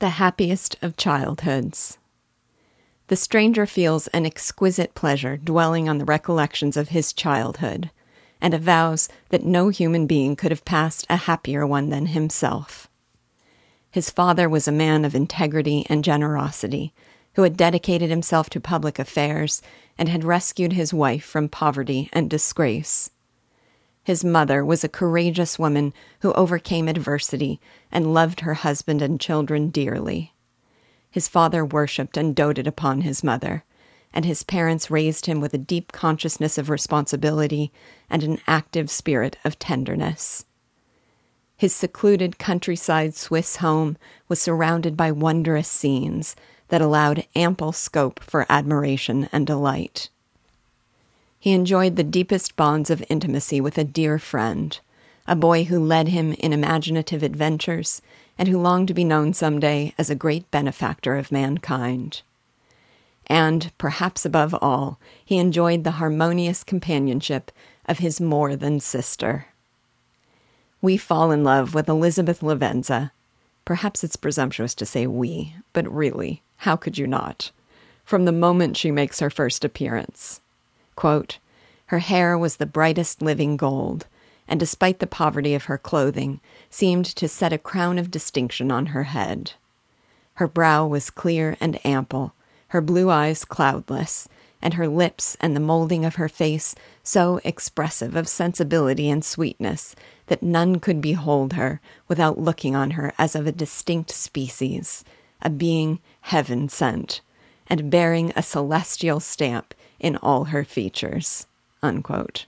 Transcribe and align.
The 0.00 0.08
happiest 0.08 0.76
of 0.80 0.96
childhoods. 0.96 1.98
The 3.08 3.16
stranger 3.16 3.66
feels 3.66 4.06
an 4.08 4.24
exquisite 4.24 4.94
pleasure 4.94 5.36
dwelling 5.36 5.90
on 5.90 5.98
the 5.98 6.06
recollections 6.06 6.78
of 6.78 6.88
his 6.88 7.12
childhood, 7.12 7.90
and 8.40 8.54
avows 8.54 9.10
that 9.28 9.44
no 9.44 9.68
human 9.68 10.06
being 10.06 10.36
could 10.36 10.52
have 10.52 10.64
passed 10.64 11.04
a 11.10 11.16
happier 11.16 11.66
one 11.66 11.90
than 11.90 12.06
himself. 12.06 12.88
His 13.90 14.08
father 14.08 14.48
was 14.48 14.66
a 14.66 14.72
man 14.72 15.04
of 15.04 15.14
integrity 15.14 15.84
and 15.90 16.02
generosity, 16.02 16.94
who 17.34 17.42
had 17.42 17.58
dedicated 17.58 18.08
himself 18.08 18.48
to 18.50 18.58
public 18.58 18.98
affairs 18.98 19.60
and 19.98 20.08
had 20.08 20.24
rescued 20.24 20.72
his 20.72 20.94
wife 20.94 21.26
from 21.26 21.50
poverty 21.50 22.08
and 22.14 22.30
disgrace. 22.30 23.10
His 24.10 24.24
mother 24.24 24.64
was 24.64 24.82
a 24.82 24.88
courageous 24.88 25.56
woman 25.56 25.94
who 26.22 26.32
overcame 26.32 26.88
adversity 26.88 27.60
and 27.92 28.12
loved 28.12 28.40
her 28.40 28.54
husband 28.54 29.02
and 29.02 29.20
children 29.20 29.68
dearly. 29.70 30.34
His 31.08 31.28
father 31.28 31.64
worshipped 31.64 32.16
and 32.16 32.34
doted 32.34 32.66
upon 32.66 33.02
his 33.02 33.22
mother, 33.22 33.62
and 34.12 34.24
his 34.24 34.42
parents 34.42 34.90
raised 34.90 35.26
him 35.26 35.40
with 35.40 35.54
a 35.54 35.58
deep 35.58 35.92
consciousness 35.92 36.58
of 36.58 36.70
responsibility 36.70 37.70
and 38.10 38.24
an 38.24 38.40
active 38.48 38.90
spirit 38.90 39.36
of 39.44 39.60
tenderness. 39.60 40.44
His 41.56 41.72
secluded 41.72 42.36
countryside 42.36 43.14
Swiss 43.14 43.58
home 43.58 43.96
was 44.26 44.42
surrounded 44.42 44.96
by 44.96 45.12
wondrous 45.12 45.68
scenes 45.68 46.34
that 46.66 46.82
allowed 46.82 47.28
ample 47.36 47.70
scope 47.70 48.18
for 48.18 48.44
admiration 48.48 49.28
and 49.30 49.46
delight. 49.46 50.10
He 51.40 51.52
enjoyed 51.52 51.96
the 51.96 52.04
deepest 52.04 52.54
bonds 52.54 52.90
of 52.90 53.02
intimacy 53.08 53.62
with 53.62 53.78
a 53.78 53.84
dear 53.84 54.18
friend, 54.18 54.78
a 55.26 55.34
boy 55.34 55.64
who 55.64 55.82
led 55.82 56.08
him 56.08 56.34
in 56.34 56.52
imaginative 56.52 57.22
adventures 57.22 58.02
and 58.36 58.46
who 58.46 58.60
longed 58.60 58.88
to 58.88 58.94
be 58.94 59.04
known 59.04 59.32
some 59.32 59.58
day 59.58 59.94
as 59.96 60.10
a 60.10 60.14
great 60.14 60.50
benefactor 60.50 61.16
of 61.16 61.32
mankind. 61.32 62.20
And, 63.26 63.72
perhaps 63.78 64.26
above 64.26 64.54
all, 64.60 64.98
he 65.24 65.38
enjoyed 65.38 65.82
the 65.82 65.92
harmonious 65.92 66.62
companionship 66.62 67.50
of 67.86 68.00
his 68.00 68.20
more 68.20 68.54
than 68.54 68.78
sister. 68.78 69.46
We 70.82 70.98
fall 70.98 71.30
in 71.30 71.42
love 71.42 71.72
with 71.72 71.88
Elizabeth 71.88 72.40
Lavenza. 72.40 73.12
Perhaps 73.64 74.04
it's 74.04 74.16
presumptuous 74.16 74.74
to 74.74 74.84
say 74.84 75.06
we, 75.06 75.54
but 75.72 75.90
really, 75.90 76.42
how 76.58 76.76
could 76.76 76.98
you 76.98 77.06
not? 77.06 77.50
From 78.04 78.26
the 78.26 78.32
moment 78.32 78.76
she 78.76 78.90
makes 78.90 79.20
her 79.20 79.30
first 79.30 79.64
appearance. 79.64 80.42
Quote, 80.96 81.38
her 81.86 81.98
hair 81.98 82.38
was 82.38 82.56
the 82.56 82.66
brightest 82.66 83.20
living 83.20 83.56
gold, 83.56 84.06
and 84.46 84.60
despite 84.60 84.98
the 84.98 85.06
poverty 85.06 85.54
of 85.54 85.64
her 85.64 85.78
clothing, 85.78 86.40
seemed 86.68 87.04
to 87.04 87.28
set 87.28 87.52
a 87.52 87.58
crown 87.58 87.98
of 87.98 88.10
distinction 88.10 88.70
on 88.70 88.86
her 88.86 89.04
head. 89.04 89.52
Her 90.34 90.46
brow 90.46 90.86
was 90.86 91.10
clear 91.10 91.56
and 91.60 91.84
ample, 91.84 92.32
her 92.68 92.80
blue 92.80 93.10
eyes 93.10 93.44
cloudless, 93.44 94.28
and 94.62 94.74
her 94.74 94.86
lips 94.88 95.36
and 95.40 95.56
the 95.56 95.60
molding 95.60 96.04
of 96.04 96.16
her 96.16 96.28
face 96.28 96.74
so 97.02 97.40
expressive 97.44 98.14
of 98.14 98.28
sensibility 98.28 99.10
and 99.10 99.24
sweetness 99.24 99.96
that 100.26 100.42
none 100.42 100.78
could 100.78 101.00
behold 101.00 101.54
her 101.54 101.80
without 102.08 102.38
looking 102.38 102.76
on 102.76 102.92
her 102.92 103.12
as 103.18 103.34
of 103.34 103.46
a 103.46 103.52
distinct 103.52 104.10
species, 104.10 105.04
a 105.42 105.50
being 105.50 105.98
heaven 106.20 106.68
sent, 106.68 107.20
and 107.70 107.90
bearing 107.90 108.32
a 108.36 108.42
celestial 108.42 109.20
stamp 109.20 109.72
in 109.98 110.16
all 110.16 110.44
her 110.44 110.64
features. 110.64 111.46
Unquote. 111.82 112.44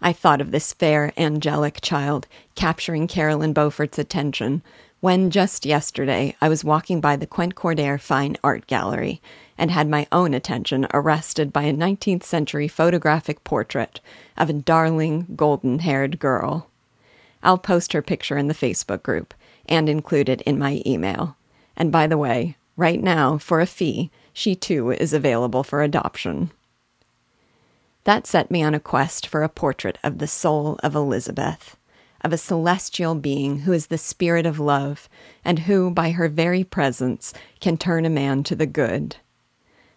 I 0.00 0.12
thought 0.12 0.40
of 0.40 0.50
this 0.50 0.72
fair, 0.72 1.12
angelic 1.16 1.80
child 1.82 2.26
capturing 2.54 3.06
Carolyn 3.06 3.52
Beaufort's 3.52 3.98
attention 3.98 4.62
when 5.00 5.30
just 5.30 5.64
yesterday 5.64 6.34
I 6.40 6.48
was 6.48 6.64
walking 6.64 7.00
by 7.00 7.16
the 7.16 7.26
Quent 7.26 7.54
Cordair 7.54 8.00
Fine 8.00 8.36
Art 8.42 8.66
Gallery 8.66 9.20
and 9.56 9.70
had 9.70 9.88
my 9.88 10.06
own 10.10 10.34
attention 10.34 10.86
arrested 10.92 11.52
by 11.52 11.64
a 11.64 11.72
19th 11.72 12.22
century 12.22 12.66
photographic 12.68 13.44
portrait 13.44 14.00
of 14.36 14.48
a 14.50 14.54
darling, 14.54 15.26
golden 15.36 15.80
haired 15.80 16.18
girl. 16.18 16.68
I'll 17.42 17.58
post 17.58 17.92
her 17.92 18.02
picture 18.02 18.38
in 18.38 18.48
the 18.48 18.54
Facebook 18.54 19.02
group 19.02 19.34
and 19.68 19.88
include 19.88 20.28
it 20.28 20.42
in 20.42 20.58
my 20.58 20.82
email. 20.86 21.36
And 21.76 21.92
by 21.92 22.06
the 22.06 22.18
way, 22.18 22.56
right 22.78 23.02
now, 23.02 23.36
for 23.36 23.60
a 23.60 23.66
fee, 23.66 24.10
she 24.32 24.54
too 24.54 24.92
is 24.92 25.12
available 25.12 25.62
for 25.62 25.82
adoption. 25.82 26.50
That 28.04 28.26
set 28.26 28.50
me 28.50 28.62
on 28.62 28.72
a 28.72 28.80
quest 28.80 29.26
for 29.26 29.42
a 29.42 29.50
portrait 29.50 29.98
of 30.02 30.16
the 30.16 30.28
soul 30.28 30.78
of 30.82 30.94
Elizabeth, 30.94 31.76
of 32.24 32.32
a 32.32 32.38
celestial 32.38 33.16
being 33.16 33.60
who 33.60 33.72
is 33.72 33.88
the 33.88 33.98
spirit 33.98 34.46
of 34.46 34.58
love, 34.58 35.08
and 35.44 35.58
who, 35.60 35.90
by 35.90 36.12
her 36.12 36.28
very 36.28 36.64
presence, 36.64 37.34
can 37.60 37.76
turn 37.76 38.06
a 38.06 38.10
man 38.10 38.44
to 38.44 38.54
the 38.54 38.66
good. 38.66 39.16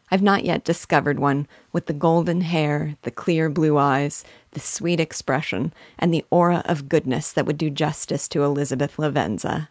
I've 0.09 0.21
not 0.21 0.43
yet 0.43 0.65
discovered 0.65 1.19
one 1.19 1.47
with 1.71 1.85
the 1.85 1.93
golden 1.93 2.41
hair, 2.41 2.97
the 3.03 3.11
clear 3.11 3.49
blue 3.49 3.77
eyes, 3.77 4.25
the 4.51 4.59
sweet 4.59 4.99
expression, 4.99 5.71
and 5.97 6.13
the 6.13 6.25
aura 6.29 6.63
of 6.65 6.89
goodness 6.89 7.31
that 7.31 7.45
would 7.45 7.57
do 7.57 7.69
justice 7.69 8.27
to 8.29 8.43
Elizabeth 8.43 8.97
Lavenza. 8.97 9.69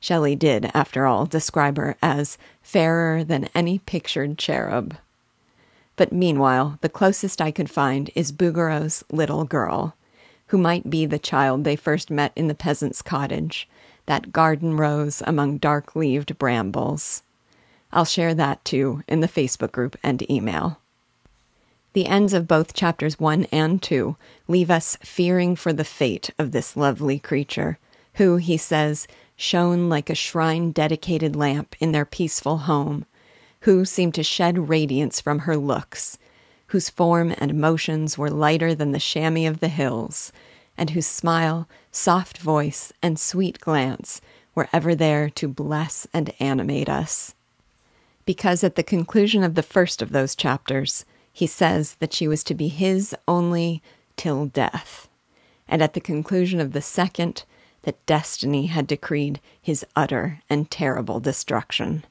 Shelley 0.00 0.34
did, 0.34 0.70
after 0.74 1.06
all, 1.06 1.26
describe 1.26 1.76
her 1.76 1.96
as 2.02 2.38
fairer 2.62 3.22
than 3.22 3.50
any 3.54 3.78
pictured 3.78 4.38
cherub. 4.38 4.96
But 5.96 6.12
meanwhile, 6.12 6.78
the 6.80 6.88
closest 6.88 7.42
I 7.42 7.50
could 7.50 7.70
find 7.70 8.10
is 8.14 8.32
Bouguereau's 8.32 9.04
little 9.12 9.44
girl, 9.44 9.94
who 10.46 10.56
might 10.58 10.88
be 10.88 11.04
the 11.04 11.18
child 11.18 11.64
they 11.64 11.76
first 11.76 12.10
met 12.10 12.32
in 12.34 12.48
the 12.48 12.54
peasant's 12.54 13.02
cottage, 13.02 13.68
that 14.06 14.32
garden 14.32 14.76
rose 14.76 15.22
among 15.26 15.58
dark 15.58 15.94
leaved 15.94 16.38
brambles. 16.38 17.22
I'll 17.92 18.06
share 18.06 18.34
that 18.34 18.64
too 18.64 19.02
in 19.06 19.20
the 19.20 19.28
Facebook 19.28 19.72
group 19.72 19.96
and 20.02 20.28
email. 20.30 20.78
The 21.92 22.06
ends 22.06 22.32
of 22.32 22.48
both 22.48 22.72
chapters 22.72 23.20
1 23.20 23.46
and 23.52 23.82
2 23.82 24.16
leave 24.48 24.70
us 24.70 24.96
fearing 25.02 25.56
for 25.56 25.72
the 25.72 25.84
fate 25.84 26.30
of 26.38 26.52
this 26.52 26.76
lovely 26.76 27.18
creature, 27.18 27.78
who, 28.14 28.36
he 28.36 28.56
says, 28.56 29.06
shone 29.36 29.88
like 29.88 30.10
a 30.10 30.14
shrine 30.14 30.70
dedicated 30.72 31.34
lamp 31.34 31.74
in 31.80 31.92
their 31.92 32.04
peaceful 32.04 32.58
home, 32.58 33.06
who 33.60 33.84
seemed 33.84 34.14
to 34.14 34.22
shed 34.22 34.68
radiance 34.68 35.20
from 35.20 35.40
her 35.40 35.56
looks, 35.56 36.18
whose 36.68 36.90
form 36.90 37.34
and 37.38 37.54
motions 37.54 38.16
were 38.16 38.30
lighter 38.30 38.74
than 38.74 38.92
the 38.92 38.98
chamois 38.98 39.48
of 39.48 39.60
the 39.60 39.68
hills, 39.68 40.32
and 40.76 40.90
whose 40.90 41.06
smile, 41.06 41.68
soft 41.90 42.38
voice, 42.38 42.92
and 43.02 43.18
sweet 43.18 43.60
glance 43.60 44.20
were 44.54 44.68
ever 44.72 44.94
there 44.94 45.28
to 45.30 45.48
bless 45.48 46.06
and 46.12 46.32
animate 46.38 46.88
us. 46.88 47.34
Because 48.24 48.62
at 48.62 48.76
the 48.76 48.82
conclusion 48.82 49.42
of 49.42 49.54
the 49.54 49.62
first 49.62 50.02
of 50.02 50.12
those 50.12 50.36
chapters, 50.36 51.04
he 51.32 51.46
says 51.46 51.94
that 51.96 52.12
she 52.12 52.28
was 52.28 52.44
to 52.44 52.54
be 52.54 52.68
his 52.68 53.14
only 53.26 53.82
till 54.16 54.46
death, 54.46 55.08
and 55.68 55.82
at 55.82 55.94
the 55.94 56.00
conclusion 56.00 56.60
of 56.60 56.72
the 56.72 56.82
second, 56.82 57.44
that 57.82 58.04
destiny 58.06 58.66
had 58.66 58.86
decreed 58.86 59.40
his 59.60 59.84
utter 59.96 60.40
and 60.48 60.70
terrible 60.70 61.20
destruction. 61.20 62.04